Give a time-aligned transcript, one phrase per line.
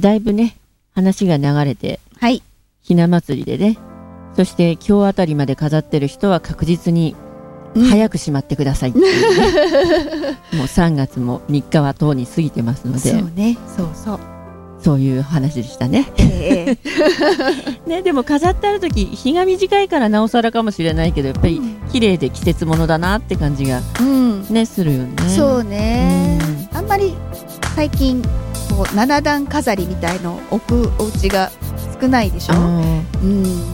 [0.00, 0.56] だいぶね
[0.94, 2.42] 話が流れてはい。
[2.82, 3.78] ひな祭りでね
[4.36, 7.14] そして今日あたりまで飾ってる人は確実に
[7.74, 7.84] うん。
[7.84, 12.98] 早くしまってくださいっていうね、 もう3月も3日はとうに過ぎてますので。
[12.98, 13.56] そうね。
[13.76, 14.20] そうそう。
[14.82, 16.10] そういう話でしたね。
[16.18, 16.76] え
[17.86, 21.60] え ねでも飾ってある時日が短いからなおさらかもしれないけどやっぱり
[21.92, 24.46] 綺麗で季節ものだなって感じがうん。
[24.50, 25.14] ねするよね。
[25.28, 26.38] そうね。
[26.72, 27.14] あんまり
[27.76, 28.22] 最近
[28.80, 31.50] こう七段飾りみたいのを置くお家が
[32.00, 32.54] 少ないでしょ？
[32.54, 33.72] うん。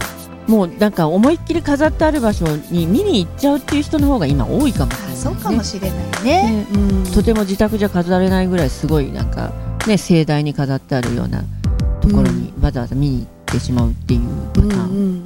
[0.49, 6.43] もうなんか思いっきり飾ってある場所に見に行っちゃうっていう人の方が今多いかもしれない、ね、あそうかもしれないね。
[6.43, 6.67] ね。
[6.75, 6.79] う
[7.09, 7.13] ん。
[7.13, 9.53] とても自宅じゃ飾れないぐらいすごいなんか
[9.87, 11.45] ね盛大に飾ってあるような
[12.01, 14.23] ところにわざわざ見に行ってしまうっていう
[14.55, 15.23] パターン、うんうん。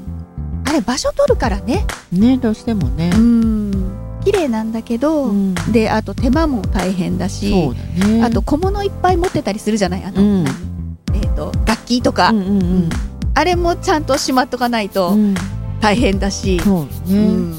[0.66, 1.87] あれ場所取るからね。
[2.12, 5.55] ねどうしてもね、うん綺麗なんだけど、うん。
[5.73, 7.51] であと手間も大変だし
[7.97, 8.23] ね。
[8.23, 10.05] あと小物いっぱい持ってたりするじゃない？
[10.05, 10.45] あの、うん。
[10.45, 10.55] 何
[11.15, 12.88] えっ、と楽器とか、うんうんうん。
[13.34, 15.35] あれもちゃんとしまっとかないとうん。
[15.80, 17.54] 大変だし、そうね、うん。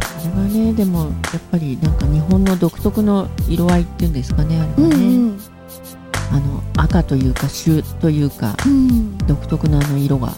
[0.00, 1.10] あれはねでもやっ
[1.50, 5.38] ぱりなんか日本の独特の色合いっていうんですかねあれうんはね、うん
[6.30, 9.18] あの赤というか朱というかうん。
[9.26, 10.34] 独特なあの色が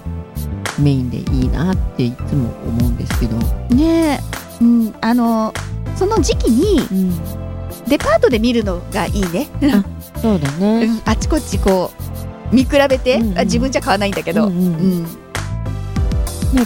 [0.78, 3.36] メインでいいなっていつも思うんですけど、
[3.74, 4.20] ね
[4.60, 5.52] え、うん、あの
[5.96, 9.84] その時期にうん、デパートで見るのがいいね、あ
[10.20, 11.90] そうだうね、んあちこちこ
[12.52, 13.38] う見比べて、うんうん。
[13.38, 15.04] あ自分じゃ買わないんだけど、うんうんうん。
[15.04, 15.08] ね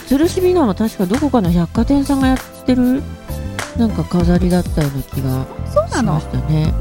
[0.08, 3.02] 吊るしびなは確かどこかの百貨店さんがやってる
[3.76, 6.72] なんか飾りだったような気がそうなのしましたね。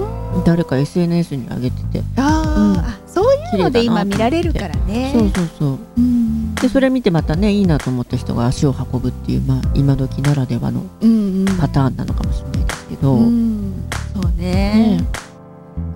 [0.45, 2.03] 誰か SNS に上げてて。
[2.17, 2.77] あー、うん。
[2.77, 5.11] あそういうので今見られるからね。
[5.13, 5.79] そうそうそう。
[5.97, 6.55] うん。
[6.55, 11.45] でそれ見てまたねいいなと思った人が足を運ぶっていう、まあ、今時ならではのうんうん。
[11.57, 13.73] パターンなのかもしれないですけど、うん。
[14.13, 14.97] そうね。
[14.97, 15.07] ね。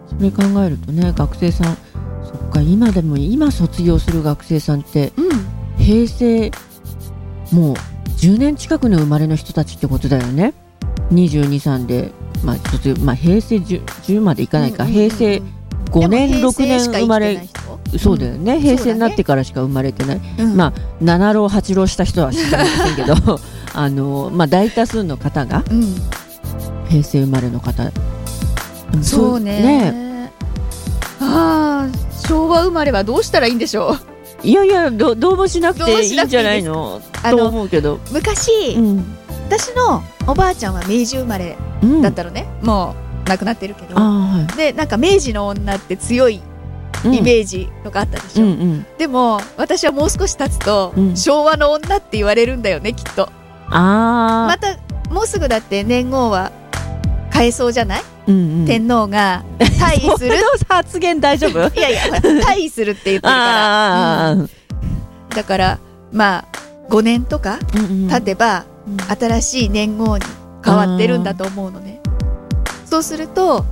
[0.09, 1.77] それ考えるとね学生さん
[2.23, 5.29] そっか今でも今卒業する学生さんってうん。
[5.77, 6.51] 平成
[7.51, 7.75] もう
[8.17, 10.53] 10年近くの生まれの人たちってことだよね。
[11.11, 12.11] 223で、
[12.43, 15.09] まあ卒業まあ、平成 10, 10までいかないか、うんうんうん。
[15.09, 15.41] 平成
[15.91, 17.47] 5年でも6年生まれ
[17.97, 20.55] そうだよね、平成になってからしか生まれてない、うん。
[20.57, 23.15] まあ七浪八浪した人は知りませんけど
[23.73, 25.95] あの、まあ、大多数の方がうん。
[26.89, 27.83] 平成生まれの方。
[27.85, 27.91] ん
[29.01, 30.31] そうね。
[31.19, 33.95] ああ昭和生まれはどうしたらいいんでしょ
[34.43, 34.47] う？
[34.47, 37.01] いやいやどどうもしなくていいんじゃないの？
[37.29, 39.05] と思うけど、昔、うん。
[39.49, 43.95] 私のおばあちゃんは明治生まれうん、だったのね、もう亡くなってるけど。
[44.55, 46.41] でなんか明治の女って強い
[47.05, 51.17] イメージとかあったでしょ、うんうん、でも私はもう少し経つと、うん。
[51.17, 53.29] 昭和の女って言われるんだよねきっと。
[53.69, 54.77] あまた
[55.11, 56.51] もうすぐだって年号は
[57.33, 60.35] 変えそうじゃない、ー、うんうん、天皇が退位する？
[60.67, 61.59] 発言大丈夫？
[61.77, 64.49] いやいや退位するって言ってるから、あうん。
[65.29, 65.79] だから
[66.11, 66.45] まあ
[66.89, 68.09] 5年とかー、うんうん。
[68.09, 68.65] 経てば、
[69.19, 70.25] 新しい年号に
[70.63, 72.01] 変わってるんだと思うのね。
[72.85, 73.65] そうすると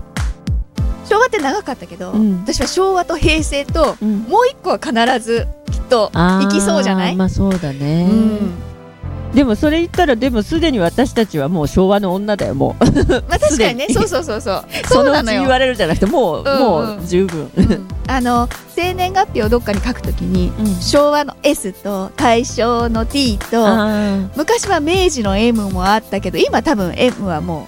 [1.08, 2.42] 昭和って長かったけど、うん。
[2.42, 4.20] 私は昭和と平成とうん。
[4.24, 9.36] もう一個は必ずきっとあー行きそうじゃない、まあそうだね、うん。
[9.36, 12.84] でもそれ言ったらでもすでに私たちはもう昭和の女だよもう。
[12.84, 13.88] まあ確かにね。
[13.94, 14.66] そうそうそうそう。
[14.88, 15.42] そのうなのよ。
[15.42, 16.60] 言われるじゃなくてもう、うんうん。
[16.60, 17.88] もう十分、うん。
[18.08, 20.76] あの生年月日をどっかに書くときにうん。
[20.82, 23.88] 昭和の S と大正の T とあ
[24.36, 27.68] 昔は明治の M もあったけど今多分 M はも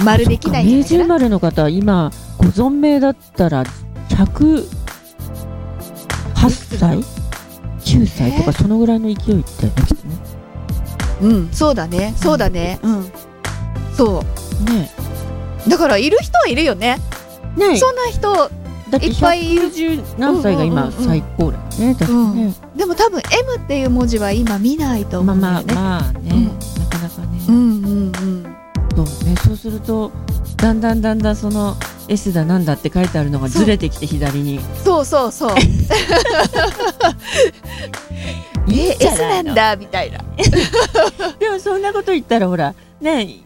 [0.00, 1.04] う丸できないんじゃ明治生な。
[1.04, 1.08] いか。
[1.08, 3.64] なまれの方今ご存命だったら
[4.08, 4.66] 108
[6.78, 6.98] 歳
[7.84, 9.44] ？9歳とかそのぐらいの勢いだよね
[9.86, 10.16] きっとね。
[11.22, 12.14] うんそうだね。
[12.16, 12.80] そうだね。
[12.82, 13.12] うん。
[13.96, 14.22] そ
[14.64, 14.90] ね
[15.66, 16.98] うだからいる人はいるよね。
[17.56, 18.34] ねそんな人
[18.90, 19.68] だっていっぱいいる。
[19.68, 21.06] 110何歳が今うんうんうんうん。
[21.06, 26.44] 最高だよね確かね、でも多分 M っていう文字は今見ないと思まあうんだよねまあまあね、うん。
[26.46, 26.52] な
[26.86, 28.56] かなかね、うんうんうん。
[28.94, 29.36] そうね。
[29.36, 30.10] そうすると
[30.56, 31.76] だんだんだんだんその
[32.08, 34.60] S だなんだって書いてあるのがずれてきて左に。
[34.84, 35.54] そうそうそう。
[38.70, 40.18] え S なんだみたいな。
[41.38, 43.40] でもそんなこと言ったらほらね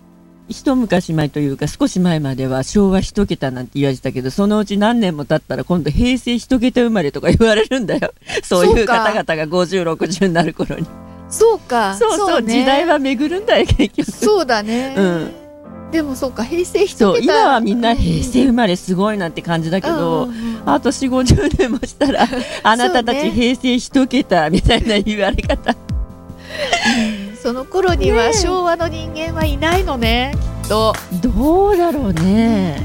[0.49, 8.12] 一昔前というか少し前までは昭和一桁なんて言われてたけどそのうち何年も経ったら今度平成一桁生まれとか言われるんだよ。
[8.44, 10.87] そういう方々が5060になる頃に。
[11.29, 11.97] そうか。
[11.97, 12.61] そうそうね。
[12.61, 14.11] 時代は巡るんだよ結局。
[14.12, 15.46] そうだね、うん
[15.93, 20.69] でもそうか平成そう今はみんな平成生まれすごいなんて感じだけど、うんうんうん。
[20.69, 22.27] あと4 5 0年もしたら
[22.65, 25.75] あなたたち平成一桁みたいな言われ方。
[27.43, 30.93] その頃には昭和の人間はいないのねきっと。
[31.23, 32.83] どうだろうね。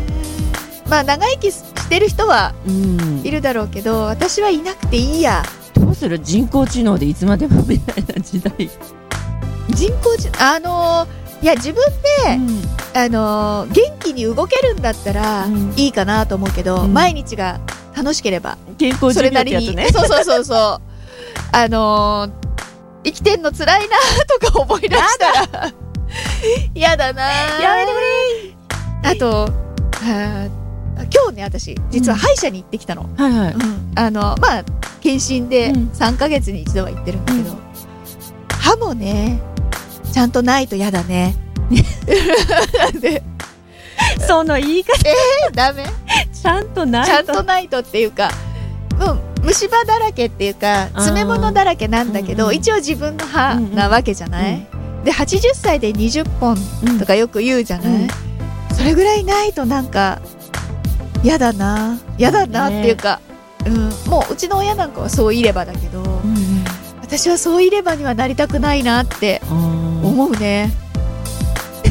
[0.87, 3.21] まあ長生きししてる人はうん。
[3.23, 5.43] いるだろうけど私はいなくていいや。
[5.73, 6.19] どうする？
[6.19, 8.69] 人工知能でいつまでもみたいな時代、
[9.71, 11.83] 人工知あのーいや自分
[12.25, 12.61] で、うん。
[12.93, 15.73] あのー元気に動けるんだったらうん。
[15.77, 16.93] いいかなと思うけど、うん。
[16.93, 17.59] 毎日が
[17.95, 20.81] 楽しければ健康寿それなりに、ねそうそうそうそう。
[21.55, 22.31] あのー
[23.03, 23.97] 生きてんの辛いな
[24.39, 25.73] とか思い出したら
[26.75, 27.23] 嫌だな
[27.59, 27.91] やめて
[29.01, 29.51] くあと
[29.93, 30.49] あー
[31.11, 33.53] 今日ね私実は歯医者に行ってきたの、はいはい。
[33.53, 33.91] うん。
[33.95, 34.63] あのまあ
[35.01, 35.91] 検診でうん。
[35.95, 37.57] 3ヶ月に一度は行ってるんだけど、
[38.59, 39.41] 歯もね
[40.11, 41.35] ちゃんとないと嫌だね。
[42.99, 43.23] で
[44.27, 44.91] その言い方。
[45.53, 45.85] ダメ？
[46.33, 48.29] ちゃんとないちゃんとないとっていうか、
[48.99, 54.67] うん、虫歯だらけっていうか詰め物だらけなんだけど、うんうん一応自分の歯なわけじゃない、
[55.03, 56.99] で80歳で20本うん。
[56.99, 58.07] とかよく言うじゃない、うん。
[58.75, 60.21] それぐらいないとなんか
[61.23, 63.19] 嫌だな嫌だなっていうか、
[63.65, 66.63] うん、もううちの親なんかはそういればだけど、うんうん。
[67.01, 69.80] 私はそういればにはなりたくないなってあー
[70.11, 70.71] 思うね。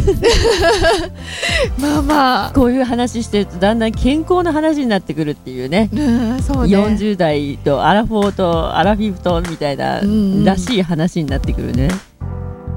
[1.79, 2.53] まあまあ。
[2.53, 5.89] こういう話してるとだんだん健康な話になってくるっていうね。
[5.93, 6.77] うんそうね。
[6.77, 10.01] 40代とアラフォーとアラフィフとみたいな
[10.45, 11.89] らしい話になってくるね。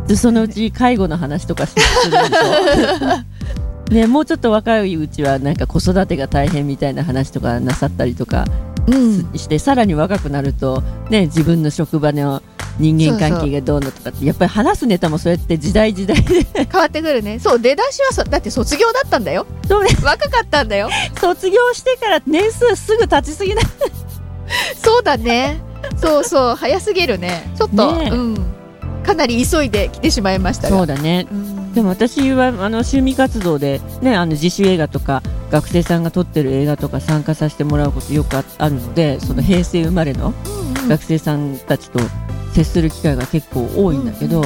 [0.07, 3.93] でそのうち介護の話とかするんでしょ？
[3.93, 8.45] ね、もうちょっと若いうちはなんか子育てが大変みたいな話とかなさったりとか
[8.87, 9.29] うん。
[9.35, 12.41] して、さらに若くなると、ね、自分の職場の
[12.79, 16.43] 人間関係がどうのとかってやっぱり話すネタもそうやって時代時代で。
[16.43, 17.39] 変わってくるね。
[17.39, 19.45] そう出だしはそだって卒業だったんだよ。
[19.67, 19.89] そうね。
[20.03, 20.89] 若かったんだよ。
[21.19, 23.65] 卒業してから年数すぐ経ちすぎない
[24.75, 25.61] そうだね。
[25.97, 27.51] そうそう早すぎるね。
[27.55, 28.09] ちょっと、ねえ。
[28.09, 28.37] うん。
[29.03, 30.77] かなり急いで来てしまいましたが。
[30.77, 31.27] そうだね。
[31.31, 31.73] うん。
[31.73, 40.33] でも私はあの趣味活動で、ね、あの自主映画とか学生さんが撮ってる映画とか参加させてもらうことよくああるのでその平成生まれの
[40.87, 41.99] 学生さんたちと
[42.53, 44.43] 接する機会が結構多いんだけど、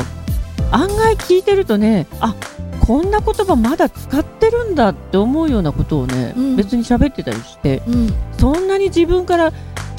[0.72, 2.36] 案外聞いてるとねあ
[2.80, 6.56] こんな言葉まだ使ってるんだって思うようなことをね、うん。
[6.56, 8.14] 別に喋ってたりしてうん。
[8.40, 9.58] そんなに自分からギ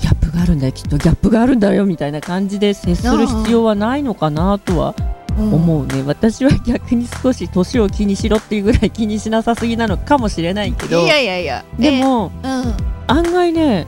[0.08, 4.94] ャップがあるんだよきっとギャップがあるんだよみたいな感じで接する必要はないのかなとは
[5.38, 5.54] うん。
[5.54, 11.00] 思うね、私は逆に少し年を気にしろっていうぐらい気にしなさすぎなのかもしれないけど。
[11.00, 11.64] いやいやいや。
[11.78, 13.86] でも、えー案外ね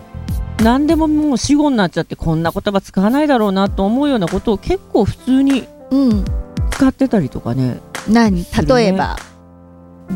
[0.63, 6.11] 何でももう死語になっちゃってこんな言葉使わないだろうなと思うようなことを結構普通にうん。
[6.11, 6.25] うん
[6.71, 7.79] 使ってたりとかね
[8.09, 8.43] 何？
[8.43, 8.75] するね。
[8.75, 9.17] 例えば？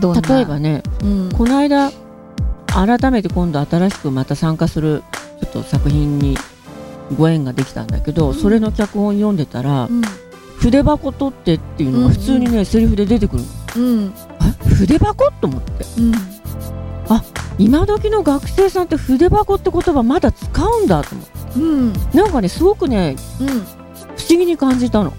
[0.00, 1.29] 例えばねうん。
[1.31, 1.91] この間
[2.67, 5.02] 改めて今度新しくまた参加する
[5.41, 6.38] ちょっと作品に
[7.19, 8.35] ご縁ができたんだけど、うん。
[8.35, 10.00] それの脚本読んでたらうん。
[10.56, 13.49] 筆箱取ってっていうのが普通にね、セリフで出てくるの。
[13.76, 14.14] うん。
[14.38, 14.44] あ
[14.75, 15.31] 筆箱？
[15.32, 15.85] と思って。
[15.99, 16.12] うん
[17.58, 21.92] 今時の学生さんって筆箱って言葉まだ使うんだと思ってうん。
[22.12, 23.48] なんかねすごくねうん。
[23.48, 25.12] 不思議に感じたの。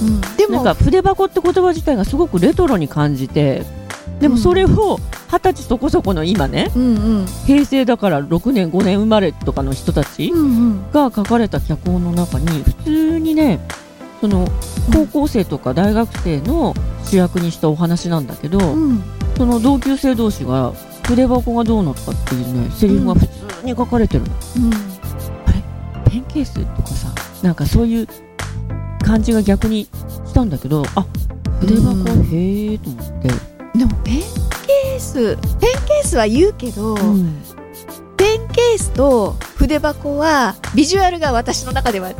[0.00, 0.20] うん。
[0.36, 0.56] でも。
[0.56, 3.64] なんか筆箱って言葉自体がすごくレトロに感じて
[4.20, 4.98] でもそれを
[5.28, 7.26] 二十歳そこそこの今ねうんうん。
[7.46, 10.32] 平成だから6年5年生まれとかの人たち
[10.92, 13.60] が書かれた脚本の中に普通にね
[14.20, 14.48] その
[14.92, 19.02] 高校生とか大学生の主役にしたお話なんだけど、うん。
[19.36, 20.72] その同級生同士が
[21.06, 24.70] 筆箱がどうのとかっていうねセリフが普通に書かれてるの、うん。
[26.10, 27.08] ペンケースとかさ
[27.42, 28.08] なんかそういう
[29.04, 31.06] 感じが逆にしたんだけどあ
[31.60, 33.28] 筆箱、うんへえと思って、
[33.78, 37.42] でもペンケースペンケースは言うけど、うん。
[38.16, 42.14] ペンケースと筆箱はビジュアルが私の中では違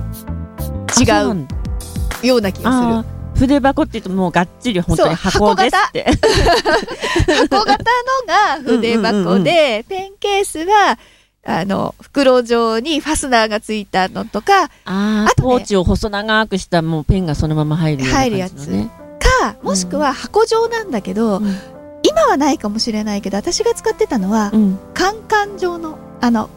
[1.31, 6.05] うような気があー筆箱って言うともうがっちり本当に箱ですって。
[7.51, 7.85] 箱型。
[8.05, 10.99] のが筆箱でペンケースは
[11.47, 18.91] あの袋状にファスナーがついたのとかあとねポーチを細長くしたもうペンがそのまま入るような感じのね。
[19.19, 21.57] かもしくは箱状なんだけど、うん。
[22.03, 24.79] 今はないかもしれないけど私が使ってたのは、うん。
[24.93, 26.51] カンカン状のあの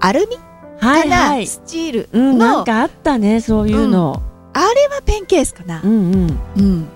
[0.00, 0.36] アルミ
[0.78, 4.22] はいかな、はいスチールうん、なの、んかあったねそういうの、
[4.58, 5.80] あれはペンケースかな。
[5.82, 6.40] う、ん、うん。
[6.56, 6.88] うん、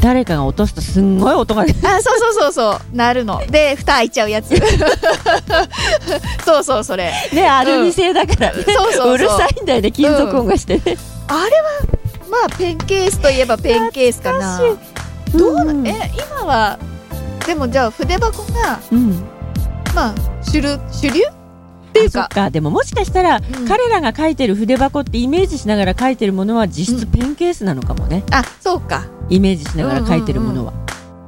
[0.00, 1.78] 誰かが落とすとすんごい音が出る。
[1.86, 2.96] あそうそうそうそう。
[2.96, 3.44] なるの。
[3.46, 4.56] で蓋開いちゃうやつ。
[6.46, 7.12] そうそうそれ。
[7.32, 8.54] ねアルミ製だから。
[8.54, 9.12] ね、そうそうそう。
[9.12, 10.78] うるさいんだよね金属音がして。
[10.78, 11.70] ね、あれは
[12.30, 14.56] まあペンケースといえばペンケースかな。
[14.56, 14.78] 懐
[15.34, 15.86] どうな、ん。
[15.86, 16.78] え今は
[17.46, 19.22] でもじゃあ筆箱がうん。
[19.94, 21.20] まあ主流主流
[21.98, 22.28] っていうか。
[22.28, 22.50] か。
[22.50, 23.68] でももしかしたら、うん。
[23.68, 29.06] 彼らが書いてる筆箱ってイメージしながら書いてるものは実質ペンケースなのかもね、あそうか。
[29.28, 30.72] イメージしながら書いてるものは、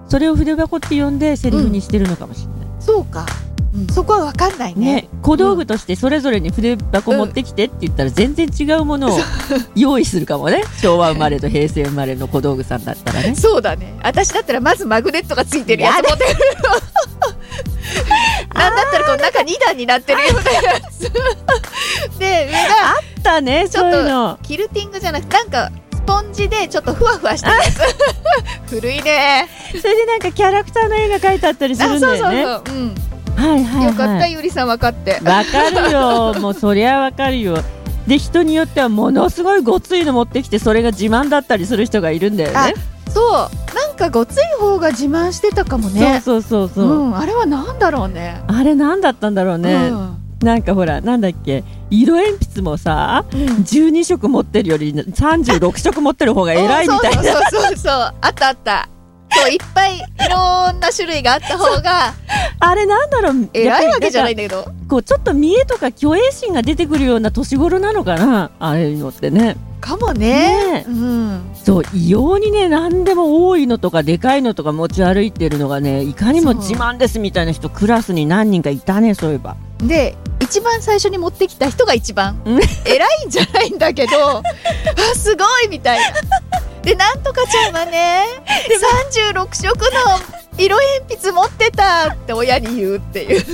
[0.09, 3.27] それを筆箱って呼んでセリフにしてるのかもしれない、そうか。
[3.73, 3.87] うん。
[3.87, 4.95] そこは分かんないね。
[4.95, 9.19] ね、小道具としてそれぞれに筆箱持ってきてって言ったら全然違うものを
[9.77, 10.63] 用意するかもね。
[10.83, 13.35] 昭和生まれと平成生まれの小道具さんだったらね。
[13.37, 13.95] そうだね。
[14.03, 16.37] 私だったらまずマグネットがついてるやつ持ってくる
[18.55, 20.29] なんだったらこの中2段になってるよ。
[20.31, 21.01] うなやつ
[22.19, 27.81] で上があったねちょっとキルティングじゃなくてなんかスポンジでちょっとふわふわしてるやつ。
[28.75, 29.49] 古いね。
[29.81, 32.95] それでなんかキャラクターの絵が描いてあったりするあそうそうんだよねそう、うん。
[33.37, 35.21] はいはいよかった、はいゆりさん分かって。
[35.25, 37.59] わかるよもう そりゃわかるよ。
[38.07, 42.75] で人によってはものすごいごついの持ってきてそれが自慢だったりする人がいるんだよね。
[43.13, 43.33] そう、
[43.75, 46.23] なんかごつい方が自慢してたかもね。
[46.25, 48.43] そうそうそうそう、うん、あれはなんだろうね。
[48.49, 50.17] あれ何だったんだろうね、うん。
[50.41, 51.63] なんかほらなんだっけ？
[51.91, 57.23] 色鉛筆もさ12色持ってるより36色持ってる方が偉いみたいな。
[57.23, 58.89] そうそうそうそう、あったあった。
[59.33, 62.15] そういっぱいいろんな種類があった方が
[62.59, 63.49] あれなんだろう？
[63.53, 64.65] 偉いわけじゃないんだけど。
[64.89, 68.51] こうちょっと見栄とか虚栄心が出てくるような年頃なのかな？
[68.59, 70.85] ああいうのってねかもねね。
[70.87, 71.51] うん。
[71.55, 84.43] そう異様にね何でも多いのとかでかいのとか持ち歩いてるのがねいかにも自慢ですみたいな人クラスに何人かいたねそういえばで、一番最初に持ってきた人が一番うん偉いんじゃないんだけど、 あ
[85.15, 86.21] すごいみたいな。
[86.83, 88.27] で、なんとかちゃんはね、
[89.33, 93.41] 36色の色鉛筆持ってたって親に言うっていう。
[93.41, 93.45] で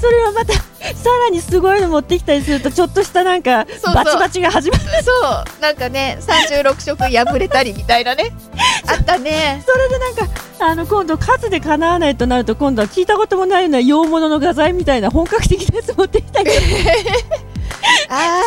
[0.00, 0.52] それをまた
[0.94, 4.84] さらにすごいの持ってきたりするとちょっとしたなんかそうバチバチが始まる。
[5.02, 5.12] そ
[5.58, 8.32] う、なんかね、36色破れたりみたいなね。
[8.86, 9.62] あったね。
[9.66, 10.26] それでなんか
[10.58, 16.50] あの今度数でかなわないとなると今度は聞いたこともないような洋物の画材みたいな本格的なやつ持ってきたり
[18.08, 18.42] あ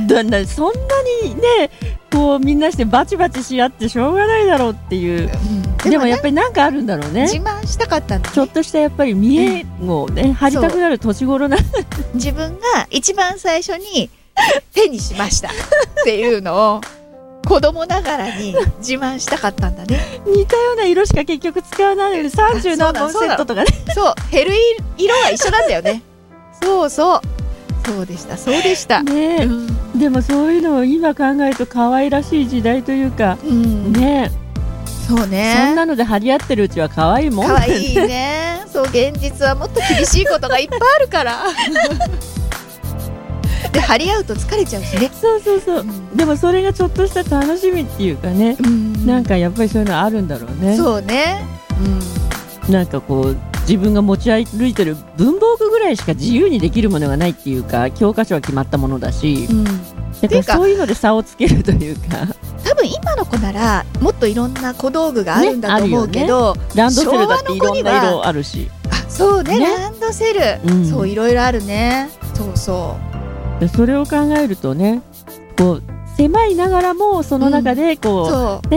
[0.06, 0.80] だんだんそんな
[1.24, 1.70] にね
[2.12, 5.30] こうみんなしてバチバチし合ってしょうがないだろうっていう。
[5.84, 7.22] あ、でもやっぱぱりなんかあるんだろうね。
[7.22, 11.56] 自慢したかったんだ、ちょっとしたやっぱり見栄をね張りたくなる年頃な
[12.14, 14.10] 自分が一番最初に
[14.72, 15.52] 手にしましたっ
[16.04, 16.80] ていうのを
[17.46, 20.20] 子供ながらに自慢したかったんだね。
[20.26, 23.68] 似たような色しか結局使わないのに30何本セットとかね。
[23.94, 24.52] そう、減る
[24.98, 26.02] 色は一緒なんだよね。
[26.62, 27.20] そうそう。
[27.84, 29.02] そうでした、そうでした。
[29.02, 29.98] ねうん。
[29.98, 34.30] でもそういうのを今考えると可愛らしい時代というかうん、ね
[35.08, 35.64] そうね。
[35.66, 38.62] そんなので張り合ってるうちは可愛いもん可愛いね。
[38.72, 41.42] そう、現実はもっと厳しいことがいっぱいあるから。
[43.72, 45.10] で、張り合うと疲れちゃうしね。
[45.20, 51.44] そうそうそうでもそれがちょっとした楽しみっていうかねうんなんかやっぱりそういうのあるんだろうねそうね。
[52.68, 52.72] うん。
[52.72, 53.36] なんかこう
[53.70, 59.64] 自分が持ち歩いてる文房具ぐらいしか自由にできるものがないっていうか教科書は決まったものだしうん。
[59.64, 62.26] だかからそういうので差をつけるというか。
[62.64, 68.68] 多分今の子ならもっといろんな小道具があるんだと思うけど、ランドセルだっていろんな色あるし。
[68.90, 69.66] あそうねね。
[69.66, 70.40] ランドセル、
[70.72, 70.84] うん。
[70.84, 72.10] そういろいろあるね。
[72.34, 72.96] そうそ
[73.60, 75.02] でそれを考えるとね
[75.56, 75.82] こう
[76.16, 78.70] 狭いながらもその中でうこそう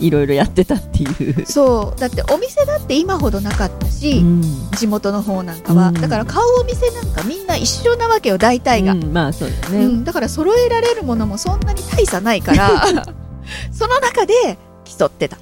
[0.00, 1.46] いろいろやってたっていう。
[1.46, 2.00] そう。
[2.00, 4.42] だってお店だって今ほどなかったし、うん。
[4.72, 5.94] 地元の方なんかは、うん。
[5.94, 9.12] だから買うお店なんかみんな一緒なわけよ大体が、うん。
[9.12, 10.04] まあそうだよね、うん。
[10.04, 12.86] だから揃えられるものもそんなに大差ないから
[13.72, 15.38] その中で競ってた、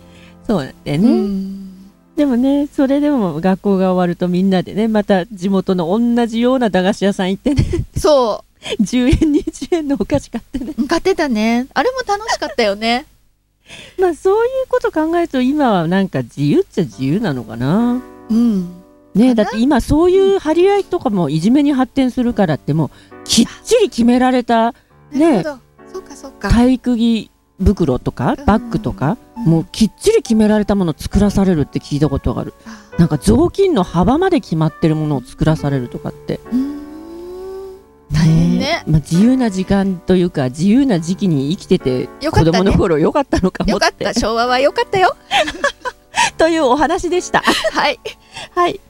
[0.46, 1.66] そうだよね、うん。
[2.16, 7.64] でもねそれでも学校が終わるとみんなでねまた地元の同じような駄菓子屋さん行ってね。
[7.96, 8.44] そ
[8.80, 10.72] 10 円20円のお菓子買ってね。
[10.76, 11.66] う買ってたね。
[11.75, 13.06] あれも楽しかったよね
[13.99, 18.02] まあそういうこと考えると今はなんか自由っちゃ自由なのかな。
[18.30, 18.68] うん。
[19.14, 22.90] ねだって今そういう張り合いとかもいじめに発展するからってもう
[23.25, 24.75] きっちり決められた
[25.11, 25.42] ね
[26.40, 32.52] 体育着袋とかバッグとか、もうきっちり決められたものを作らされるって聞いたことがある。
[32.66, 36.40] あなんか雑巾の幅まで決まってるものを作らされるとかって。
[36.52, 36.75] うーん
[38.66, 38.82] ね。
[38.87, 44.14] まあ、自由な時間というか自由な時期に生きてて子供の頃良かったのかもっってた。
[44.14, 45.16] 昭和はよかったよ。
[46.37, 47.42] というお話でした。
[47.73, 48.00] はい。
[48.54, 48.80] はい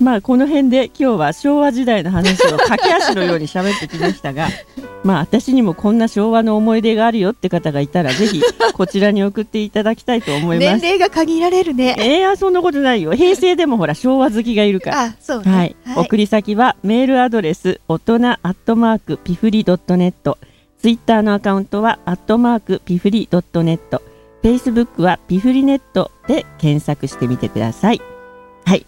[0.00, 4.48] まあこの辺で今日は昭和時代の話を駆け足のように喋ってきましたが
[5.04, 8.42] まあ私にもこんな昭和の思い出があるよって方がいたらぜひ
[8.74, 10.80] こちらに送っていただきたいと思います。
[10.80, 11.94] 年齢が限られるね。
[11.98, 13.12] えー、そんなことないよ。
[13.12, 15.02] 平成でもほら昭和好きがいるから。
[15.04, 15.52] あそうね。
[15.52, 20.38] はい、送り先はメールアドレス大人アットマークピフリドットネット。
[20.80, 24.02] ツイッターのアカウントはアットマークピフリドットネット。
[24.42, 28.02] フェイスブックはピフリネットで検索してみてください。
[28.66, 28.84] はい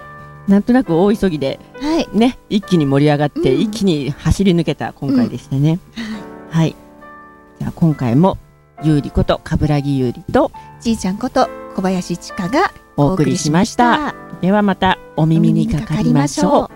[0.49, 2.09] なんとなく大急ぎではい。
[2.17, 3.61] ね一気に盛り上がって、うん。
[3.61, 5.79] 一気に走り抜けた今回でしたね、
[6.51, 6.75] はい。
[7.59, 8.39] じゃあ今回も
[8.83, 14.15] 有利こと冠城有利とじいちゃんこと小林千佳がお送りしました。
[14.41, 16.76] ではまたお耳にかかりましょう